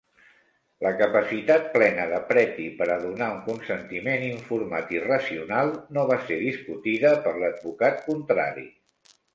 La 0.85 0.91
capacitat 1.01 1.67
plena 1.75 2.07
de 2.13 2.21
Pretty 2.31 2.65
per 2.81 2.87
a 2.93 2.97
donar 3.05 3.29
un 3.35 3.43
consentiment 3.51 4.27
informat 4.31 4.93
i 4.97 5.05
racional 5.07 5.73
no 5.99 6.09
va 6.15 6.21
ser 6.31 6.43
discutida 6.49 7.17
per 7.29 7.37
l'advocat 7.45 8.05
contrari. 8.11 8.71